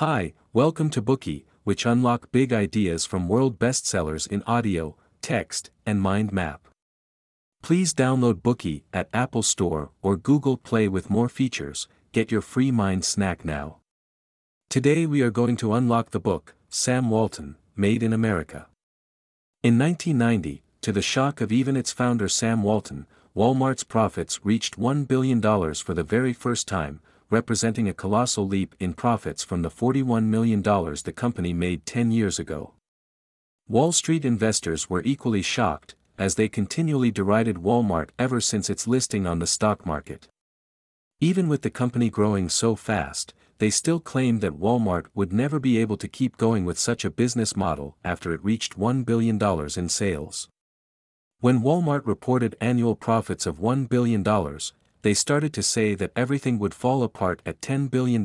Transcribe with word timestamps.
Hi, 0.00 0.34
welcome 0.52 0.90
to 0.90 1.00
Bookey, 1.00 1.46
which 1.64 1.86
unlock 1.86 2.30
big 2.30 2.52
ideas 2.52 3.06
from 3.06 3.28
world 3.28 3.58
bestsellers 3.58 4.26
in 4.26 4.42
audio, 4.42 4.94
text, 5.22 5.70
and 5.86 6.02
mind 6.02 6.32
map. 6.34 6.68
Please 7.62 7.94
download 7.94 8.42
Bookey 8.42 8.82
at 8.92 9.08
Apple 9.14 9.42
Store 9.42 9.92
or 10.02 10.18
Google 10.18 10.58
Play 10.58 10.86
with 10.86 11.08
more 11.08 11.30
features. 11.30 11.88
Get 12.12 12.30
your 12.30 12.42
free 12.42 12.70
mind 12.70 13.06
snack 13.06 13.42
now. 13.42 13.78
Today 14.68 15.06
we 15.06 15.22
are 15.22 15.30
going 15.30 15.56
to 15.56 15.72
unlock 15.72 16.10
the 16.10 16.20
book, 16.20 16.54
Sam 16.68 17.08
Walton, 17.08 17.56
Made 17.74 18.02
in 18.02 18.12
America. 18.12 18.66
In 19.62 19.78
1990, 19.78 20.62
to 20.82 20.92
the 20.92 21.00
shock 21.00 21.40
of 21.40 21.50
even 21.50 21.74
its 21.74 21.90
founder 21.90 22.28
Sam 22.28 22.62
Walton, 22.62 23.06
Walmart's 23.34 23.84
profits 23.84 24.44
reached 24.44 24.78
$1 24.78 25.08
billion 25.08 25.40
for 25.40 25.94
the 25.94 26.02
very 26.02 26.34
first 26.34 26.68
time, 26.68 27.00
representing 27.30 27.88
a 27.88 27.94
colossal 27.94 28.46
leap 28.46 28.74
in 28.78 28.94
profits 28.94 29.42
from 29.42 29.62
the 29.62 29.70
$41 29.70 30.24
million 30.24 30.62
the 30.62 31.12
company 31.14 31.52
made 31.52 31.84
10 31.86 32.10
years 32.10 32.38
ago. 32.38 32.74
Wall 33.68 33.90
Street 33.90 34.24
investors 34.24 34.88
were 34.88 35.02
equally 35.04 35.42
shocked, 35.42 35.94
as 36.18 36.36
they 36.36 36.48
continually 36.48 37.10
derided 37.10 37.56
Walmart 37.56 38.10
ever 38.18 38.40
since 38.40 38.70
its 38.70 38.86
listing 38.86 39.26
on 39.26 39.38
the 39.40 39.46
stock 39.46 39.84
market. 39.84 40.28
Even 41.20 41.48
with 41.48 41.62
the 41.62 41.70
company 41.70 42.10
growing 42.10 42.48
so 42.48 42.76
fast, 42.76 43.34
they 43.58 43.70
still 43.70 44.00
claimed 44.00 44.40
that 44.42 44.58
Walmart 44.58 45.06
would 45.14 45.32
never 45.32 45.58
be 45.58 45.78
able 45.78 45.96
to 45.96 46.08
keep 46.08 46.36
going 46.36 46.64
with 46.64 46.78
such 46.78 47.04
a 47.04 47.10
business 47.10 47.56
model 47.56 47.96
after 48.04 48.32
it 48.32 48.44
reached 48.44 48.78
$1 48.78 49.04
billion 49.04 49.40
in 49.76 49.88
sales. 49.88 50.48
When 51.40 51.62
Walmart 51.62 52.06
reported 52.06 52.56
annual 52.60 52.94
profits 52.96 53.46
of 53.46 53.58
$1 53.58 53.88
billion, 53.88 54.22
they 55.06 55.14
started 55.14 55.52
to 55.52 55.62
say 55.62 55.94
that 55.94 56.10
everything 56.16 56.58
would 56.58 56.74
fall 56.74 57.04
apart 57.04 57.40
at 57.46 57.60
$10 57.60 57.88
billion 57.88 58.24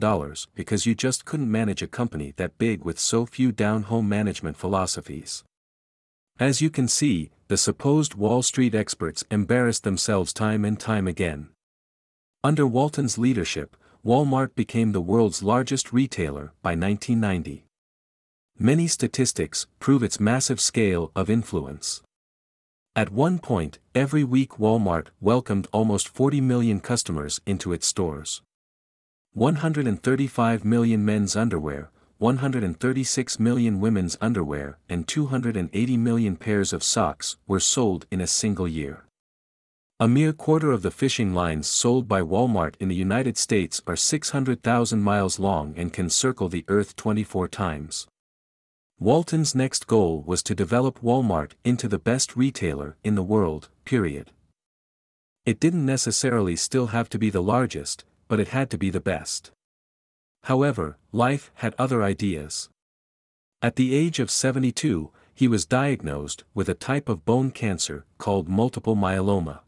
because 0.56 0.88
you 0.88 0.96
just 0.96 1.26
couldn't 1.26 1.52
manage 1.52 1.84
a 1.84 1.88
company 1.88 2.34
that 2.38 2.58
big 2.58 2.84
with 2.84 2.98
so 2.98 3.24
few 3.24 3.52
down-home 3.52 4.10
management 4.10 4.58
philosophies. 4.58 5.44
As 6.40 6.60
you 6.60 6.72
can 6.72 6.88
see, 6.88 7.30
the 7.50 7.56
supposed 7.56 8.16
Wall 8.16 8.42
Street 8.42 8.74
experts 8.74 9.24
embarrassed 9.30 9.84
themselves 9.84 10.34
time 10.34 10.66
and 10.66 10.80
time 10.80 11.08
again. 11.08 11.50
Under 12.44 12.66
Walton's 12.66 13.20
leadership, 13.20 13.78
Walmart 14.04 14.56
became 14.56 14.92
the 14.92 15.02
world's 15.02 15.44
largest 15.44 15.94
retailer 15.94 16.52
by 16.64 16.72
1990. 16.72 17.64
Many 18.58 18.88
statistics 18.88 19.68
prove 19.78 20.02
its 20.02 20.20
massive 20.20 20.60
scale 20.60 21.12
of 21.16 21.30
influence. 21.30 22.02
At 22.94 23.10
one 23.10 23.40
point, 23.40 23.80
every 23.96 24.26
week 24.26 24.58
Walmart 24.60 25.08
welcomed 25.22 25.66
almost 25.72 26.10
40 26.10 26.42
million 26.42 26.82
customers 26.82 27.40
into 27.46 27.72
its 27.72 27.88
stores. 27.88 28.42
135 29.32 30.66
million 30.66 31.06
men's 31.06 31.38
underwear, 31.38 31.90
136 32.18 33.40
million 33.40 33.80
women's 33.80 34.18
underwear, 34.20 34.78
and 34.90 35.08
280 35.08 35.96
million 35.96 36.36
pairs 36.36 36.74
of 36.74 36.84
socks 36.84 37.38
were 37.48 37.62
sold 37.62 38.08
in 38.12 38.20
a 38.20 38.28
single 38.28 38.68
year. 38.68 39.06
A 39.98 40.10
mere 40.10 40.34
quarter 40.34 40.74
of 40.74 40.82
the 40.82 40.92
fishing 40.92 41.34
lines 41.34 41.68
sold 41.68 42.10
by 42.10 42.22
Walmart 42.22 42.76
in 42.82 42.90
the 42.90 42.96
United 42.96 43.38
States 43.38 43.82
are 43.88 43.96
600,000 43.96 45.02
miles 45.02 45.40
long 45.40 45.74
and 45.78 45.94
can 45.94 46.10
circle 46.10 46.50
the 46.50 46.66
Earth 46.68 46.98
24 46.98 47.48
times. 47.48 48.08
Walton's 49.02 49.56
next 49.56 49.88
goal 49.88 50.22
was 50.28 50.44
to 50.44 50.54
develop 50.54 51.02
Walmart 51.02 51.54
into 51.64 51.88
the 51.88 51.98
best 51.98 52.38
retailer 52.38 52.98
in 53.04 53.16
the 53.16 53.24
world, 53.24 53.68
period. 53.84 54.30
It 55.44 55.60
didn't 55.60 55.88
necessarily 55.88 56.56
still 56.56 56.88
have 56.88 57.10
to 57.10 57.18
be 57.18 57.32
the 57.32 57.42
largest, 57.42 58.06
but 58.28 58.40
it 58.40 58.50
had 58.50 58.70
to 58.70 58.78
be 58.78 58.92
the 58.92 59.00
best. 59.00 59.50
However, 60.44 61.00
life 61.12 61.50
had 61.56 61.74
other 61.80 62.04
ideas. 62.04 62.70
At 63.64 63.76
the 63.76 63.96
age 63.96 64.20
of 64.20 64.30
72, 64.30 65.10
he 65.34 65.48
was 65.48 65.66
diagnosed 65.66 66.44
with 66.54 66.70
a 66.70 66.76
type 66.76 67.10
of 67.10 67.26
bone 67.26 67.50
cancer 67.50 68.06
called 68.20 68.48
multiple 68.48 68.96
myeloma. 68.96 69.62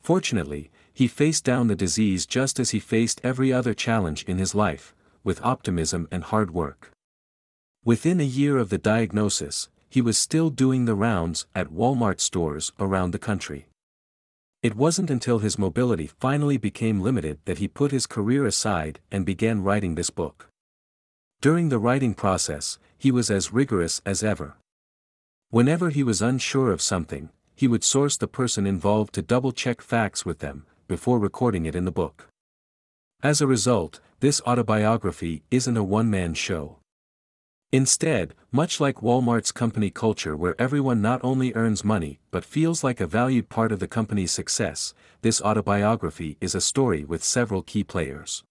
Fortunately, 0.00 0.72
he 0.92 1.06
faced 1.06 1.44
down 1.44 1.68
the 1.68 1.76
disease 1.76 2.26
just 2.26 2.58
as 2.58 2.70
he 2.70 2.80
faced 2.80 3.20
every 3.22 3.52
other 3.52 3.72
challenge 3.72 4.24
in 4.24 4.38
his 4.38 4.52
life, 4.52 4.96
with 5.22 5.40
optimism 5.44 6.08
and 6.10 6.24
hard 6.24 6.50
work. 6.50 6.90
Within 7.84 8.20
a 8.20 8.24
year 8.24 8.58
of 8.58 8.68
the 8.68 8.78
diagnosis, 8.78 9.68
he 9.90 10.00
was 10.00 10.16
still 10.16 10.50
doing 10.50 10.84
the 10.84 10.94
rounds 10.94 11.46
at 11.52 11.72
Walmart 11.72 12.20
stores 12.20 12.70
around 12.78 13.10
the 13.10 13.18
country. 13.18 13.66
It 14.62 14.76
wasn't 14.76 15.10
until 15.10 15.40
his 15.40 15.58
mobility 15.58 16.06
finally 16.06 16.56
became 16.56 17.00
limited 17.00 17.40
that 17.44 17.58
he 17.58 17.66
put 17.66 17.90
his 17.90 18.06
career 18.06 18.46
aside 18.46 19.00
and 19.10 19.26
began 19.26 19.64
writing 19.64 19.96
this 19.96 20.10
book. 20.10 20.48
During 21.40 21.70
the 21.70 21.80
writing 21.80 22.14
process, 22.14 22.78
he 22.96 23.10
was 23.10 23.32
as 23.32 23.52
rigorous 23.52 24.00
as 24.06 24.22
ever. 24.22 24.54
Whenever 25.50 25.90
he 25.90 26.04
was 26.04 26.22
unsure 26.22 26.70
of 26.70 26.80
something, 26.80 27.30
he 27.56 27.66
would 27.66 27.82
source 27.82 28.16
the 28.16 28.28
person 28.28 28.64
involved 28.64 29.12
to 29.14 29.22
double-check 29.22 29.82
facts 29.82 30.24
with 30.24 30.38
them, 30.38 30.66
before 30.86 31.18
recording 31.18 31.66
it 31.66 31.74
in 31.74 31.84
the 31.84 31.90
book. 31.90 32.28
As 33.24 33.40
a 33.40 33.48
result, 33.48 33.98
this 34.20 34.40
autobiography 34.46 35.42
isn't 35.50 35.76
a 35.76 35.82
one-man 35.82 36.34
show. 36.34 36.78
Instead, 37.74 38.34
much 38.52 38.80
like 38.80 39.00
Walmart's 39.00 39.50
company 39.50 39.88
culture 39.88 40.36
where 40.36 40.60
everyone 40.60 41.00
not 41.00 41.18
only 41.24 41.54
earns 41.54 41.82
money 41.82 42.20
but 42.30 42.44
feels 42.44 42.84
like 42.84 43.00
a 43.00 43.06
valued 43.06 43.48
part 43.48 43.72
of 43.72 43.80
the 43.80 43.88
company's 43.88 44.30
success, 44.30 44.92
this 45.22 45.40
autobiography 45.40 46.36
is 46.38 46.54
a 46.54 46.60
story 46.60 47.02
with 47.02 47.24
several 47.24 47.62
key 47.62 47.82
players. 47.82 48.44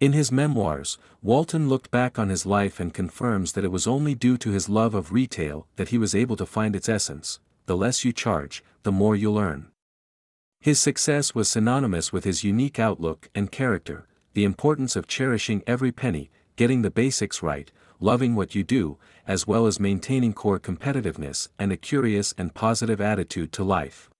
In 0.00 0.12
his 0.12 0.30
memoirs, 0.30 0.98
Walton 1.22 1.70
looked 1.70 1.90
back 1.90 2.18
on 2.18 2.28
his 2.28 2.44
life 2.44 2.78
and 2.78 2.92
confirms 2.92 3.52
that 3.52 3.64
it 3.64 3.72
was 3.72 3.86
only 3.86 4.14
due 4.14 4.36
to 4.36 4.50
his 4.50 4.68
love 4.68 4.94
of 4.94 5.14
retail 5.14 5.66
that 5.76 5.88
he 5.88 5.96
was 5.96 6.14
able 6.14 6.36
to 6.36 6.44
find 6.44 6.76
its 6.76 6.90
essence, 6.90 7.40
the 7.64 7.76
less 7.76 8.04
you 8.04 8.12
charge, 8.12 8.62
the 8.82 8.92
more 8.92 9.16
you'll 9.16 9.38
earn. 9.38 9.68
His 10.60 10.78
success 10.78 11.34
was 11.34 11.48
synonymous 11.48 12.12
with 12.12 12.24
his 12.24 12.44
unique 12.44 12.78
outlook 12.78 13.30
and 13.34 13.50
character, 13.50 14.06
the 14.34 14.44
importance 14.44 14.94
of 14.94 15.06
cherishing 15.06 15.62
every 15.66 15.90
penny, 15.90 16.30
getting 16.56 16.82
the 16.82 16.90
basics 16.90 17.42
right, 17.42 17.72
loving 18.00 18.34
what 18.34 18.54
you 18.54 18.62
do, 18.62 18.98
as 19.26 19.46
well 19.46 19.66
as 19.66 19.80
maintaining 19.80 20.32
core 20.32 20.60
competitiveness 20.60 21.48
and 21.58 21.72
a 21.72 21.76
curious 21.76 22.34
and 22.38 22.54
positive 22.54 23.00
attitude 23.00 23.52
to 23.52 23.64
life. 23.64 24.10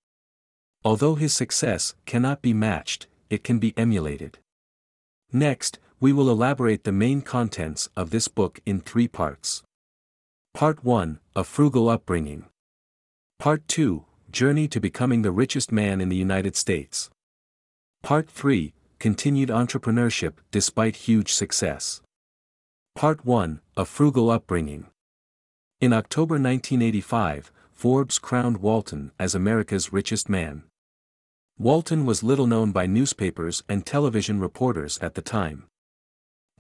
Although 0.85 1.17
his 1.17 1.35
success 1.35 1.95
cannot 2.05 2.43
be 2.43 2.53
matched, 2.53 3.07
it 3.29 3.43
can 3.43 3.59
be 3.59 3.75
emulated. 3.77 4.39
Next, 5.33 5.79
we 5.99 6.13
will 6.13 6.31
elaborate 6.31 6.85
the 6.85 6.93
main 6.93 7.23
contents 7.23 7.89
of 7.97 8.11
this 8.11 8.29
book 8.29 8.61
in 8.67 8.81
three 8.81 9.09
parts. 9.09 9.63
Part 10.55 10.85
1 10.85 11.19
A 11.35 11.45
Frugal 11.45 11.89
Upbringing. 11.89 12.47
Part 13.39 13.67
2 13.69 14.05
Journey 14.31 14.69
to 14.69 14.81
Becoming 14.81 15.23
the 15.23 15.31
Richest 15.31 15.73
Man 15.73 16.01
in 16.01 16.09
the 16.09 16.17
United 16.17 16.57
States. 16.57 17.11
Part 18.03 18.29
3 18.31 18.73
Continued 18.99 19.49
Entrepreneurship 19.49 20.35
Despite 20.51 20.97
Huge 20.97 21.33
Success. 21.33 22.01
Part 22.97 23.27
1 23.27 23.61
A 23.77 23.85
Frugal 23.85 24.31
Upbringing. 24.31 24.87
In 25.83 25.93
October 25.93 26.37
1985, 26.37 27.53
Forbes 27.71 28.19
crowned 28.19 28.63
Walton 28.63 29.13
as 29.19 29.35
America's 29.35 29.93
richest 29.93 30.31
man. 30.31 30.63
Walton 31.59 32.07
was 32.07 32.23
little 32.23 32.47
known 32.47 32.73
by 32.73 32.87
newspapers 32.87 33.63
and 33.69 33.85
television 33.85 34.41
reporters 34.41 34.97
at 35.03 35.15
the 35.15 35.21
time. 35.21 35.65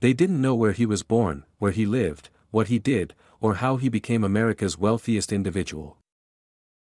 They 0.00 0.12
didn't 0.12 0.42
know 0.42 0.54
where 0.54 0.72
he 0.72 0.84
was 0.84 1.02
born, 1.02 1.46
where 1.56 1.72
he 1.72 1.86
lived, 1.86 2.28
what 2.50 2.68
he 2.68 2.78
did, 2.78 3.14
or 3.40 3.54
how 3.54 3.78
he 3.78 3.88
became 3.88 4.22
America's 4.22 4.76
wealthiest 4.76 5.32
individual. 5.32 5.96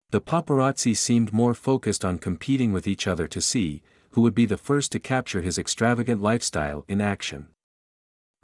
The 0.10 0.20
paparazzi 0.20 0.98
seemed 0.98 1.32
more 1.32 1.54
focused 1.54 2.04
on 2.04 2.18
competing 2.18 2.74
with 2.74 2.88
each 2.88 3.08
other 3.08 3.26
to 3.30 3.40
see 3.40 3.84
who 4.10 4.22
would 4.22 4.36
be 4.36 4.46
the 4.46 4.58
first 4.58 4.92
to 4.92 5.00
capture 5.00 5.40
his 5.40 5.58
extravagant 5.58 6.22
lifestyle 6.22 6.84
in 6.90 7.00
action. 7.00 7.48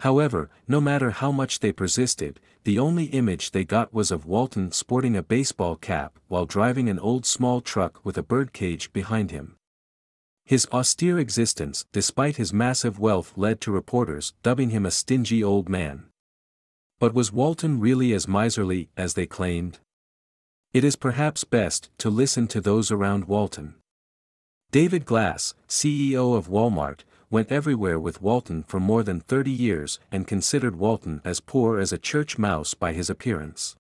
However, 0.02 0.50
no 0.68 0.82
matter 0.82 1.12
how 1.12 1.32
much 1.32 1.60
they 1.60 1.72
persisted, 1.72 2.40
the 2.64 2.80
only 2.80 3.06
image 3.06 3.52
they 3.52 3.64
got 3.64 3.94
was 3.94 4.10
of 4.10 4.26
Walton 4.26 4.72
sporting 4.72 5.16
a 5.16 5.22
baseball 5.22 5.76
cap 5.76 6.18
while 6.28 6.48
driving 6.48 6.90
an 6.90 6.98
old 6.98 7.24
small 7.24 7.62
truck 7.62 8.04
with 8.04 8.18
a 8.18 8.24
birdcage 8.24 8.92
behind 8.94 9.30
him. 9.30 9.58
His 10.44 10.68
austere 10.74 11.20
existence 11.20 11.86
despite 11.92 12.38
his 12.38 12.52
massive 12.52 12.98
wealth 12.98 13.34
led 13.38 13.62
to 13.62 13.72
reporters 13.72 14.34
dubbing 14.42 14.72
him 14.72 14.88
a 14.88 14.92
stingy 14.92 15.44
old 15.44 15.70
man. 15.70 16.06
But 17.00 17.14
was 17.14 17.32
Walton 17.32 17.80
really 17.80 18.12
as 18.12 18.28
miserly 18.28 18.90
as 18.98 19.14
they 19.14 19.28
claimed? 19.28 19.78
It 20.74 20.84
is 20.84 20.96
perhaps 20.96 21.44
best 21.44 21.92
to 22.00 22.10
listen 22.10 22.48
to 22.48 22.60
those 22.60 22.90
around 22.90 23.26
Walton. 23.26 23.76
David 24.72 25.06
Glass, 25.06 25.54
CEO 25.68 26.36
of 26.36 26.48
Walmart, 26.48 27.02
went 27.32 27.52
everywhere 27.52 27.98
with 27.98 28.22
Walton 28.22 28.62
for 28.64 28.80
more 28.80 29.02
than 29.02 29.22
30 29.22 29.50
years 29.50 30.00
and 30.12 30.28
considered 30.28 30.76
Walton 30.76 31.22
as 31.24 31.40
poor 31.40 31.80
as 31.80 31.92
a 31.92 31.98
church 31.98 32.38
mouse 32.38 32.74
by 32.74 32.92
his 32.92 33.10
appearance. 33.10 33.76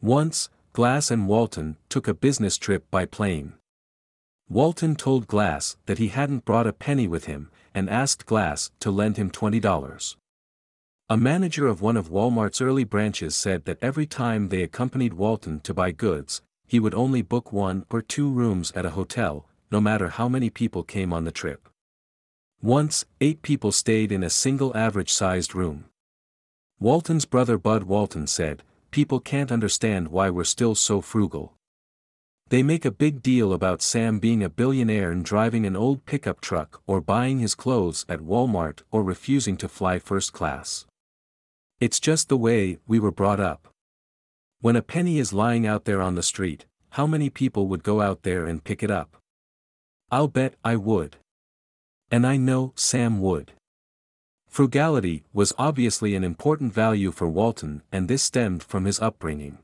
Once, 0.00 0.48
Glass 0.72 1.10
and 1.10 1.28
Walton 1.28 1.76
took 1.88 2.08
a 2.08 2.14
business 2.14 2.58
trip 2.58 2.90
by 2.90 3.04
plane. 3.04 3.52
Walton 4.48 4.96
told 4.96 5.26
Glass 5.26 5.76
that 5.86 5.98
he 5.98 6.08
hadn't 6.08 6.44
brought 6.44 6.66
a 6.66 6.72
penny 6.72 7.06
with 7.06 7.26
him, 7.26 7.50
and 7.74 7.88
asked 7.90 8.26
Glass 8.26 8.70
to 8.80 8.90
lend 8.90 9.16
him 9.16 9.30
$20. 9.30 10.16
A 11.10 11.16
manager 11.16 11.66
of 11.66 11.82
one 11.82 11.96
of 11.98 12.10
Walmart's 12.10 12.62
early 12.62 12.84
branches 12.84 13.36
said 13.36 13.66
that 13.66 13.78
every 13.82 14.06
time 14.06 14.48
they 14.48 14.62
accompanied 14.62 15.14
Walton 15.14 15.60
to 15.60 15.74
buy 15.74 15.90
goods, 15.92 16.40
he 16.66 16.80
would 16.80 16.94
only 16.94 17.20
book 17.20 17.52
one 17.52 17.84
or 17.90 18.00
two 18.00 18.30
rooms 18.30 18.72
at 18.72 18.86
a 18.86 18.90
hotel, 18.90 19.46
no 19.70 19.80
matter 19.80 20.08
how 20.08 20.28
many 20.28 20.48
people 20.48 20.82
came 20.82 21.12
on 21.12 21.24
the 21.24 21.30
trip. 21.30 21.68
Once, 22.62 23.04
eight 23.20 23.42
people 23.42 23.72
stayed 23.72 24.10
in 24.10 24.22
a 24.22 24.30
single 24.30 24.76
average-sized 24.76 25.54
room. 25.54 25.84
Walton's 26.80 27.24
brother 27.24 27.58
Bud 27.58 27.84
Walton 27.84 28.26
said, 28.26 28.62
People 28.90 29.20
can't 29.20 29.52
understand 29.52 30.08
why 30.08 30.30
we're 30.30 30.44
still 30.44 30.74
so 30.74 31.00
frugal. 31.00 31.54
They 32.48 32.62
make 32.62 32.84
a 32.84 32.90
big 32.90 33.22
deal 33.22 33.52
about 33.52 33.82
Sam 33.82 34.18
being 34.18 34.42
a 34.42 34.48
billionaire 34.48 35.10
and 35.10 35.24
driving 35.24 35.66
an 35.66 35.76
old 35.76 36.04
pickup 36.04 36.40
truck 36.40 36.82
or 36.86 37.00
buying 37.00 37.38
his 37.38 37.54
clothes 37.54 38.04
at 38.08 38.20
Walmart 38.20 38.82
or 38.90 39.02
refusing 39.02 39.56
to 39.56 39.68
fly 39.68 39.98
first 39.98 40.32
class. 40.32 40.86
It's 41.80 41.98
just 41.98 42.28
the 42.28 42.36
way 42.36 42.78
we 42.86 43.00
were 43.00 43.10
brought 43.10 43.40
up. 43.40 43.68
When 44.60 44.76
a 44.76 44.82
penny 44.82 45.18
is 45.18 45.32
lying 45.32 45.66
out 45.66 45.84
there 45.84 46.00
on 46.00 46.14
the 46.14 46.22
street, 46.22 46.66
how 46.90 47.06
many 47.06 47.30
people 47.30 47.66
would 47.68 47.82
go 47.82 48.00
out 48.00 48.22
there 48.22 48.46
and 48.46 48.62
pick 48.62 48.82
it 48.82 48.90
up? 48.90 49.16
I'll 50.10 50.28
bet 50.28 50.54
I 50.64 50.76
would. 50.76 51.16
And 52.14 52.24
I 52.24 52.36
know 52.36 52.72
Sam 52.76 53.20
would. 53.22 53.54
Frugality 54.46 55.24
was 55.32 55.52
obviously 55.58 56.14
an 56.14 56.22
important 56.22 56.72
value 56.72 57.10
for 57.10 57.26
Walton 57.28 57.82
and 57.90 58.06
this 58.06 58.22
stemmed 58.22 58.62
from 58.62 58.84
his 58.84 59.00
upbringing. 59.00 59.58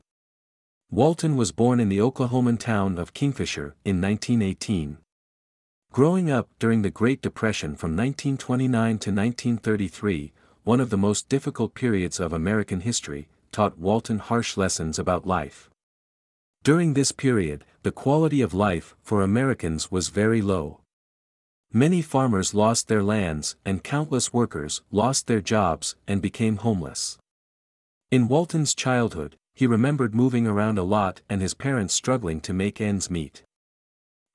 Walton 0.89 1.37
was 1.37 1.53
born 1.53 1.79
in 1.79 1.87
the 1.87 2.01
Oklahoman 2.01 2.59
town 2.59 2.97
of 2.97 3.13
Kingfisher 3.13 3.75
in 3.85 4.01
1918. 4.01 4.97
Growing 5.93 6.29
up 6.29 6.49
during 6.59 6.81
the 6.81 6.89
Great 6.89 7.21
Depression 7.21 7.77
from 7.77 7.91
1929 7.91 8.99
to 8.99 9.11
1933, 9.11 10.33
one 10.65 10.81
of 10.81 10.89
the 10.89 10.97
most 10.97 11.29
difficult 11.29 11.73
periods 11.73 12.19
of 12.19 12.33
American 12.33 12.81
history, 12.81 13.29
taught 13.53 13.77
Walton 13.77 14.19
harsh 14.19 14.57
lessons 14.57 14.99
about 14.99 15.25
life. 15.25 15.69
During 16.63 16.95
this 16.95 17.13
period, 17.13 17.63
the 17.83 17.93
quality 17.93 18.41
of 18.41 18.53
life 18.53 18.93
for 19.01 19.21
Americans 19.21 19.89
was 19.89 20.09
very 20.09 20.41
low. 20.41 20.80
Many 21.73 22.01
farmers 22.01 22.53
lost 22.53 22.89
their 22.89 23.01
lands 23.01 23.55
and 23.63 23.81
countless 23.81 24.33
workers 24.33 24.81
lost 24.91 25.27
their 25.27 25.39
jobs 25.39 25.95
and 26.05 26.21
became 26.21 26.57
homeless. 26.57 27.17
In 28.11 28.27
Walton's 28.27 28.75
childhood, 28.75 29.37
he 29.55 29.67
remembered 29.67 30.13
moving 30.13 30.45
around 30.45 30.77
a 30.77 30.83
lot 30.83 31.21
and 31.29 31.41
his 31.41 31.53
parents 31.53 31.93
struggling 31.93 32.41
to 32.41 32.51
make 32.51 32.81
ends 32.81 33.09
meet. 33.09 33.43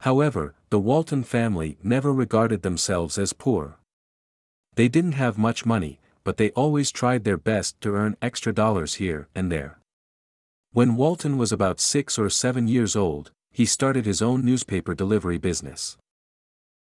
However, 0.00 0.54
the 0.70 0.78
Walton 0.78 1.24
family 1.24 1.76
never 1.82 2.10
regarded 2.10 2.62
themselves 2.62 3.18
as 3.18 3.34
poor. 3.34 3.76
They 4.74 4.88
didn't 4.88 5.12
have 5.12 5.36
much 5.36 5.66
money, 5.66 6.00
but 6.24 6.38
they 6.38 6.50
always 6.52 6.90
tried 6.90 7.24
their 7.24 7.36
best 7.36 7.78
to 7.82 7.94
earn 7.94 8.16
extra 8.22 8.54
dollars 8.54 8.94
here 8.94 9.28
and 9.34 9.52
there. 9.52 9.78
When 10.72 10.96
Walton 10.96 11.36
was 11.36 11.52
about 11.52 11.80
six 11.80 12.18
or 12.18 12.30
seven 12.30 12.66
years 12.66 12.96
old, 12.96 13.30
he 13.50 13.66
started 13.66 14.06
his 14.06 14.22
own 14.22 14.42
newspaper 14.42 14.94
delivery 14.94 15.38
business. 15.38 15.98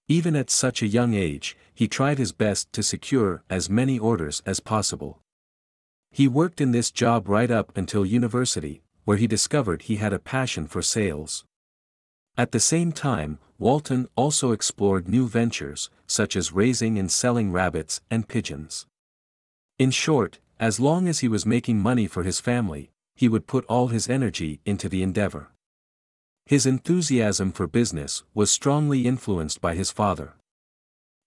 Even 0.09 0.37
at 0.37 0.51
such 0.51 0.83
a 0.83 0.87
young 0.87 1.15
age, 1.15 1.57
he 1.75 1.89
tried 1.89 2.19
his 2.19 2.33
best 2.33 2.71
to 2.75 2.83
secure 2.83 3.43
as 3.49 3.71
many 3.71 3.99
orders 3.99 4.43
as 4.45 4.61
possible. 4.61 5.21
He 6.11 6.29
worked 6.29 6.61
in 6.61 6.73
this 6.73 6.91
job 6.91 7.29
right 7.29 7.51
up 7.51 7.77
until 7.77 8.05
university, 8.05 8.83
where 9.05 9.17
he 9.17 9.27
discovered 9.27 9.83
he 9.83 9.97
had 9.97 10.13
a 10.13 10.19
passion 10.19 10.67
for 10.67 10.83
sales. 10.83 11.45
At 12.37 12.53
the 12.53 12.61
same 12.61 12.93
time, 12.93 13.39
Walton 13.59 14.09
also 14.15 14.53
explored 14.53 15.09
new 15.09 15.27
ventures, 15.27 15.89
such 16.07 16.37
as 16.37 16.53
raising 16.53 16.99
and 16.99 17.11
selling 17.11 17.51
rabbits 17.51 18.01
and 18.11 18.29
pigeons. 18.29 18.87
In 19.79 19.91
short, 19.91 20.39
as 20.61 20.79
long 20.79 21.09
as 21.09 21.21
he 21.21 21.29
was 21.29 21.47
making 21.47 21.81
money 21.81 22.07
for 22.07 22.25
his 22.25 22.41
family, 22.41 22.91
he 23.17 23.29
would 23.29 23.47
put 23.47 23.65
all 23.67 23.89
his 23.89 24.09
energy 24.09 24.61
into 24.67 24.89
the 24.89 25.03
endeavor. 25.03 25.51
His 26.47 26.67
enthusiasm 26.67 27.53
for 27.53 27.67
business 27.67 28.23
was 28.35 28.51
strongly 28.51 29.07
influenced 29.07 29.63
by 29.63 29.75
his 29.75 29.91
father. 29.91 30.35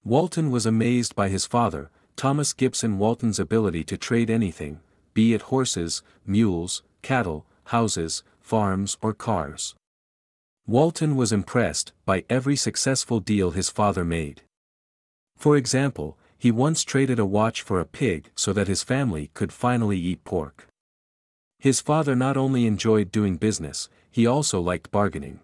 Walton 0.04 0.52
was 0.52 0.66
amazed 0.68 1.16
by 1.16 1.30
his 1.30 1.48
father, 1.48 1.90
Thomas 2.16 2.54
Gibson 2.54 3.00
Walton's 3.00 3.40
ability 3.40 3.84
to 3.86 3.98
trade 3.98 4.30
anything, 4.30 4.80
be 5.16 5.34
it 5.34 5.44
horses, 5.44 6.04
mules, 6.25 6.84
cattle, 7.02 7.48
houses, 7.66 8.24
farms 8.40 8.98
or 9.02 9.14
cars. 9.14 9.75
Walton 10.68 11.16
was 11.16 11.31
impressed 11.31 11.94
by 12.06 12.24
every 12.30 12.56
successful 12.56 13.20
deal 13.20 13.52
his 13.52 13.70
father 13.70 14.06
made. 14.06 14.42
For 15.36 15.58
example, 15.58 16.18
he 16.38 16.52
once 16.52 16.84
traded 16.84 17.18
a 17.18 17.25
watch 17.25 17.63
for 17.63 17.80
a 17.80 17.86
pig 17.86 18.30
so 18.36 18.54
that 18.54 18.68
his 18.68 18.84
family 18.84 19.31
could 19.34 19.52
finally 19.52 19.98
eat 19.98 20.24
pork. 20.24 20.67
His 21.59 21.81
father 21.81 22.15
not 22.15 22.38
only 22.38 22.65
enjoyed 22.65 23.12
doing 23.12 23.38
business, 23.38 23.89
he 24.12 24.27
also 24.27 24.62
liked 24.62 24.92
bargaining. 24.92 25.39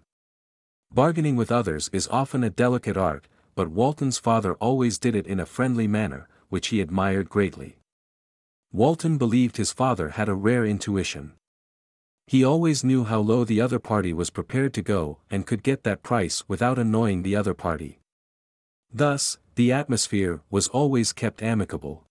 Bargaining 0.92 1.34
with 1.34 1.50
others 1.50 1.90
is 1.92 2.06
often 2.08 2.44
a 2.44 2.50
delicate 2.50 2.96
art, 2.96 3.26
but 3.56 3.70
Walton's 3.70 4.18
father 4.18 4.54
always 4.54 4.98
did 4.98 5.16
it 5.16 5.26
in 5.26 5.40
a 5.40 5.46
friendly 5.46 5.88
manner, 5.88 6.28
which 6.48 6.68
he 6.68 6.80
admired 6.80 7.28
greatly. 7.28 7.78
Walton 8.72 9.18
believed 9.18 9.56
his 9.56 9.72
father 9.72 10.10
had 10.10 10.28
a 10.28 10.34
rare 10.34 10.64
intuition. 10.64 11.32
He 12.26 12.44
always 12.44 12.84
knew 12.84 13.04
how 13.04 13.20
low 13.20 13.44
the 13.44 13.60
other 13.60 13.78
party 13.78 14.12
was 14.12 14.30
prepared 14.30 14.72
to 14.74 14.82
go 14.82 15.18
and 15.30 15.46
could 15.46 15.62
get 15.62 15.82
that 15.82 16.02
price 16.02 16.44
without 16.48 16.78
annoying 16.78 17.22
the 17.22 17.36
other 17.36 17.54
party. 17.54 17.98
Thus, 18.92 19.38
the 19.56 19.72
atmosphere 19.72 20.40
was 20.50 20.68
always 20.68 21.12
kept 21.12 21.42
amicable. 21.42 22.04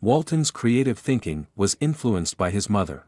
Walton's 0.00 0.52
creative 0.52 0.96
thinking 0.96 1.48
was 1.56 1.76
influenced 1.80 2.36
by 2.36 2.50
his 2.50 2.70
mother. 2.70 3.04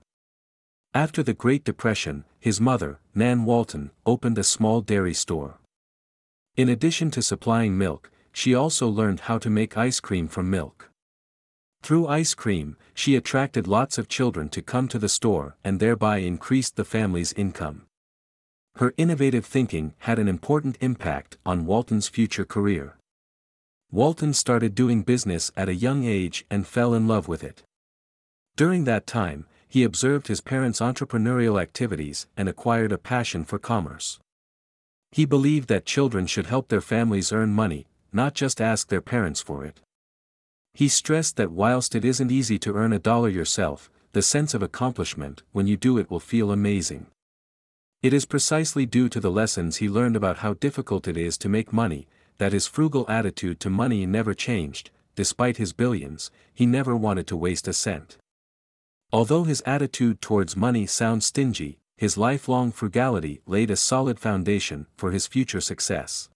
After 0.92 1.22
the 1.22 1.34
Great 1.34 1.62
Depression, 1.62 2.25
his 2.40 2.60
mother, 2.60 2.98
Nan 3.14 3.44
Walton, 3.44 3.92
opened 4.04 4.38
a 4.38 4.42
small 4.42 4.81
dairy 4.81 5.14
store. 5.14 5.60
In 6.56 6.69
addition 6.69 7.12
to 7.12 7.22
supplying 7.22 7.78
milk, 7.78 8.10
she 8.32 8.56
also 8.56 8.88
learned 8.88 9.20
how 9.20 9.38
to 9.38 9.48
make 9.48 9.76
ice 9.76 10.00
cream 10.00 10.26
from 10.26 10.50
milk. 10.50 10.90
Through 11.81 12.08
ice 12.08 12.34
cream, 12.34 12.76
she 12.92 13.14
attracted 13.14 13.69
lots 13.69 13.96
of 13.96 14.08
children 14.08 14.48
to 14.48 14.60
come 14.60 14.88
to 14.88 14.98
the 14.98 15.08
store 15.08 15.56
and 15.62 15.78
thereby 15.78 16.19
increased 16.19 16.75
the 16.75 16.84
family's 16.84 17.32
income. 17.34 17.87
Her 18.75 18.94
innovative 18.96 19.46
thinking 19.46 19.94
had 19.98 20.19
an 20.19 20.26
important 20.26 20.76
impact 20.81 21.38
on 21.46 21.66
Walton's 21.66 22.08
future 22.08 22.44
career. 22.44 22.96
Walton 23.92 24.32
started 24.32 24.76
doing 24.76 25.02
business 25.02 25.50
at 25.56 25.69
a 25.69 25.75
young 25.75 26.04
age 26.04 26.46
and 26.48 26.64
fell 26.64 26.94
in 26.94 27.08
love 27.08 27.26
with 27.26 27.42
it. 27.42 27.64
During 28.54 28.84
that 28.84 29.06
time, 29.06 29.47
he 29.66 29.82
observed 29.82 30.28
his 30.28 30.40
parents' 30.40 30.80
entrepreneurial 30.80 31.61
activities 31.61 32.28
and 32.37 32.49
acquired 32.49 32.92
a 32.92 32.99
passion 32.99 33.44
for 33.44 33.59
commerce. 33.59 34.20
He 35.11 35.25
believed 35.25 35.68
that 35.68 35.87
children 35.87 36.26
should 36.26 36.47
help 36.47 36.68
their 36.68 36.80
families 36.80 37.32
earn 37.32 37.52
money, 37.52 37.88
not 38.12 38.35
just 38.35 38.61
ask 38.61 38.88
their 38.88 39.00
parents 39.00 39.40
for 39.40 39.64
it. 39.64 39.80
He 40.73 40.88
stressed 40.88 41.37
that 41.37 41.50
whilst 41.50 41.97
it 41.97 42.04
isn't 42.04 42.30
easy 42.30 42.59
to 42.61 42.75
earn 42.75 42.92
a 42.92 43.00
dollar 43.00 43.28
yourself, 43.28 43.90
the 44.12 44.23
sense 44.23 44.54
of 44.54 44.62
accomplishment 44.62 45.42
when 45.50 45.66
you 45.66 45.76
do 45.76 45.99
it 45.99 46.11
will 46.11 46.20
feel 46.20 46.52
amazing. 46.52 47.06
It 48.02 48.12
is 48.12 48.25
precisely 48.25 48.87
due 48.87 49.09
to 49.09 49.20
the 49.20 49.30
lessons 49.32 49.76
he 49.76 49.88
learned 49.88 50.14
about 50.14 50.38
how 50.38 50.54
difficult 50.54 51.09
it 51.09 51.16
is 51.16 51.37
to 51.38 51.49
make 51.49 51.73
money, 51.73 52.06
that 52.40 52.54
his 52.54 52.66
frugal 52.66 53.04
attitude 53.06 53.61
to 53.61 53.68
money 53.68 54.06
never 54.06 54.32
changed, 54.32 54.88
despite 55.14 55.59
his 55.59 55.75
billions, 55.75 56.30
he 56.54 56.64
never 56.64 56.97
wanted 56.97 57.26
to 57.26 57.37
waste 57.37 57.68
a 57.68 57.73
cent. 57.75 58.16
Although 59.12 59.44
his 59.44 59.62
attitude 59.66 60.23
towards 60.23 60.56
money 60.56 60.87
sounds 60.87 61.26
stingy, 61.26 61.76
his 61.99 62.16
lifelong 62.16 62.73
frugality 62.73 63.42
laid 63.44 63.70
a 63.70 63.76
solid 63.76 64.18
foundation 64.18 64.87
for 64.97 65.11
his 65.11 65.26
future 65.26 65.61
success. 65.61 66.30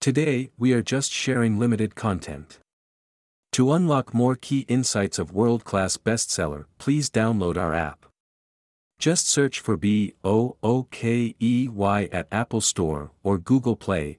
Today, 0.00 0.52
we 0.56 0.72
are 0.72 0.82
just 0.82 1.10
sharing 1.10 1.58
limited 1.58 1.96
content. 1.96 2.60
To 3.54 3.72
unlock 3.72 4.14
more 4.14 4.36
key 4.36 4.66
insights 4.68 5.18
of 5.18 5.32
world-class 5.32 5.96
bestseller, 5.96 6.66
please 6.78 7.10
download 7.10 7.56
our 7.56 7.74
app. 7.74 8.06
Just 9.00 9.28
search 9.28 9.58
for 9.58 9.76
B-O-O-K-E-Y 9.76 10.08
at 12.12 12.28
Apple 12.30 12.60
Store 12.60 13.10
or 13.24 13.36
Google 13.38 13.74
Play, 13.74 14.18